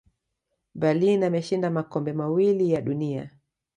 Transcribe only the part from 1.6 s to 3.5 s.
makombe mawili ya dunia